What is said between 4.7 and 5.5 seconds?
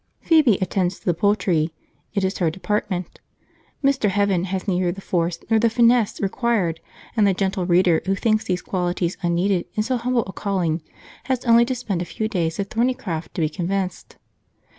the force